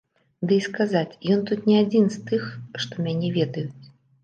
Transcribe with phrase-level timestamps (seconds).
[0.51, 2.51] Ды і сказаць, ён тут не адзін з тых,
[2.87, 3.81] што мяне ведаюць.